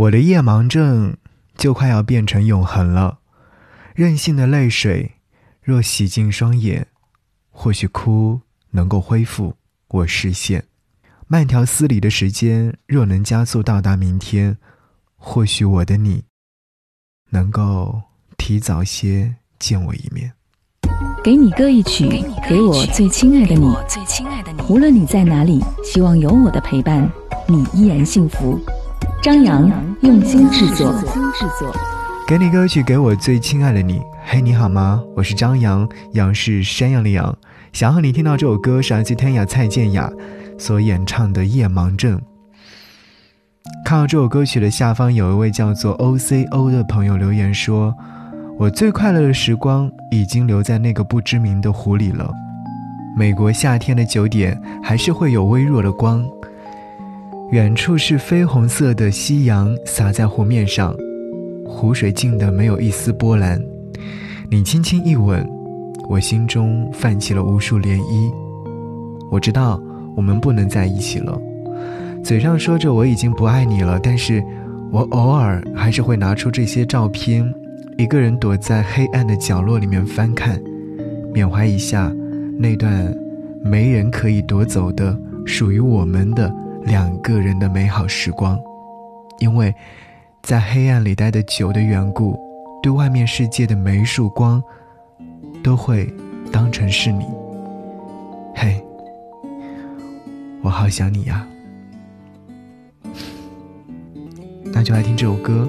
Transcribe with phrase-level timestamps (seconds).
[0.00, 1.18] 我的夜盲症
[1.58, 3.18] 就快要变成永恒了。
[3.94, 5.16] 任性的泪水
[5.62, 6.86] 若洗净双眼，
[7.50, 8.40] 或许哭
[8.70, 9.56] 能够恢复
[9.88, 10.64] 我视线。
[11.26, 14.56] 慢条斯理的时间若能加速到达明天，
[15.16, 16.24] 或许我的你
[17.28, 18.00] 能够
[18.38, 20.32] 提早些见我一面。
[21.22, 22.08] 给你歌一曲，
[22.48, 23.66] 给我最亲爱的你。
[24.66, 27.06] 无论你在哪里，希望有我的陪伴，
[27.46, 28.58] 你依然幸福。
[29.22, 30.94] 张扬用心制作，
[32.26, 34.00] 给你歌曲，给我最亲爱的你。
[34.24, 35.02] 嘿，你好吗？
[35.14, 37.36] 我是张扬，杨是山羊的羊。
[37.70, 40.10] 想和你听到这首歌是来自天雅蔡健雅
[40.56, 42.18] 所演唱的《夜盲症》。
[43.84, 47.94] 看到这首歌曲的下方有一位叫做 O C O 的朋友留言说
[48.58, 52.32] ：“我最快乐的时光已经留在那个不知名的湖里了。
[53.14, 56.24] 美国夏天的九点还是会有微弱的光。”
[57.50, 60.94] 远处是绯红色的夕阳洒在湖面上，
[61.66, 63.60] 湖水静得没有一丝波澜。
[64.48, 65.44] 你轻轻一吻，
[66.08, 68.32] 我心中泛起了无数涟漪。
[69.32, 69.82] 我知道
[70.16, 71.36] 我们不能在一起了，
[72.22, 74.40] 嘴上说着我已经不爱你了，但是
[74.92, 77.52] 我偶尔还是会拿出这些照片，
[77.98, 80.62] 一个人躲在黑暗的角落里面翻看，
[81.34, 82.12] 缅怀一下
[82.56, 83.12] 那段
[83.64, 86.48] 没人可以夺走的属于我们的。
[86.82, 88.58] 两个人的美好时光，
[89.38, 89.74] 因为，
[90.42, 92.38] 在黑暗里待的久的缘故，
[92.82, 94.62] 对外面世界的每一束光，
[95.62, 96.12] 都会
[96.50, 97.26] 当成是你。
[98.54, 98.82] 嘿，
[100.62, 101.46] 我好想你呀！
[104.72, 105.68] 那就来听这首歌，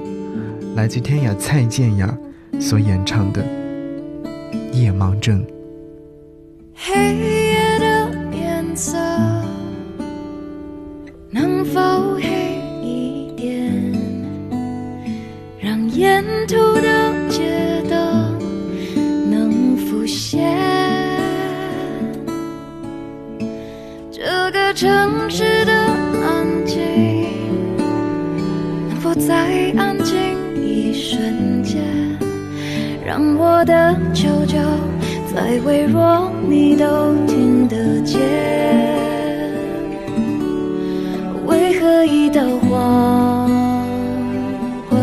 [0.75, 2.17] 来自天涯蔡健雅
[2.59, 3.43] 所演唱的
[4.71, 5.43] 《夜盲症》。
[6.73, 7.40] 嘿
[11.73, 12.27] 否黑
[12.83, 13.71] 一点，
[15.57, 18.37] 让沿途的街灯
[19.29, 20.41] 能浮现？
[24.11, 26.81] 这个城市的安静，
[28.89, 30.15] 能否再安静
[30.61, 31.81] 一瞬间？
[33.05, 34.57] 让我的求救
[35.33, 36.85] 再微弱，你都
[37.27, 38.19] 听得见。
[41.61, 43.47] 为何一道黄
[44.89, 44.99] 昏，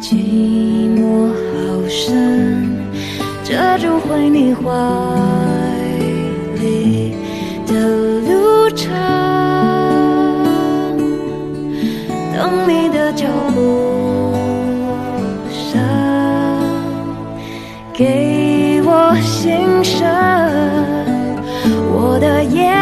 [0.00, 0.14] 寂
[0.94, 2.78] 寞好深，
[3.42, 4.70] 遮住回你怀
[6.62, 7.16] 里
[7.66, 7.72] 的
[8.20, 8.94] 路程。
[12.32, 13.26] 等你的脚
[13.56, 14.32] 步
[15.50, 15.82] 声，
[17.92, 20.08] 给我心声，
[21.92, 22.72] 我的夜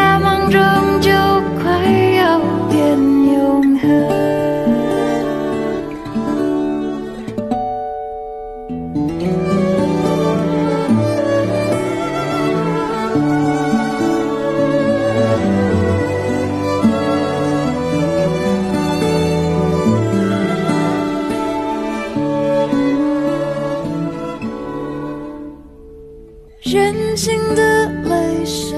[27.55, 28.77] 的泪水，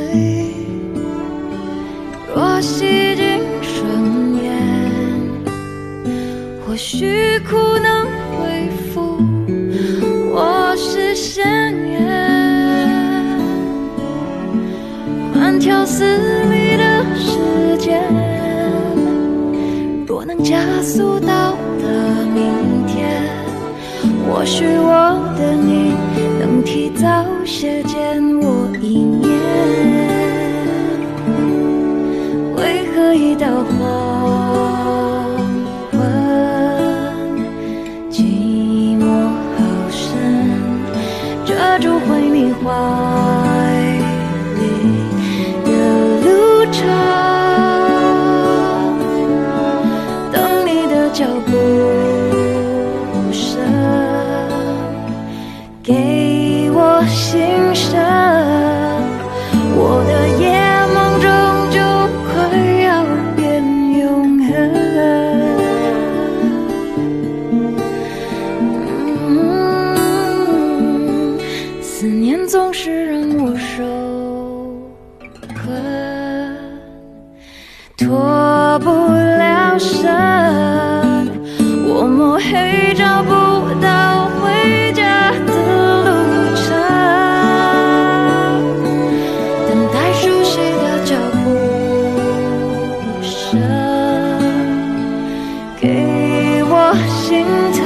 [2.34, 4.44] 若洗净双眼，
[6.66, 8.06] 或许苦能
[8.38, 9.18] 恢复
[10.34, 11.74] 我视线。
[15.34, 16.04] 慢条斯
[16.50, 16.84] 理的
[17.16, 18.04] 时间，
[20.08, 21.88] 若能加速到达
[22.34, 23.22] 明天，
[24.28, 25.94] 或许我的你。
[27.46, 29.30] 舍见我一面，
[32.56, 33.78] 为何一道黄
[35.92, 36.02] 昏，
[38.10, 39.06] 寂寞
[39.56, 39.62] 好
[39.92, 40.10] 深，
[41.46, 42.64] 遮住回你怀
[44.58, 44.60] 里
[45.66, 45.70] 的
[46.26, 46.28] 路
[46.72, 46.82] 程，
[50.34, 50.36] 等
[50.66, 51.85] 你的脚步。
[72.48, 73.84] 总是让我受
[75.56, 75.74] 困
[77.98, 80.06] 脱不了身
[81.88, 83.32] 我摸黑找不
[83.82, 85.54] 到回家的
[86.06, 86.66] 路程
[89.68, 91.46] 等待熟悉的脚步
[93.24, 93.60] 声
[95.82, 97.44] 给我心
[97.74, 97.82] 疼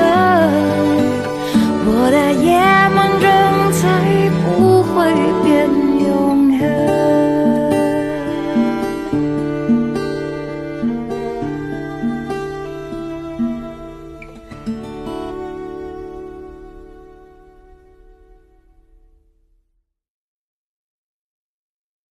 [1.85, 2.88] 我的眼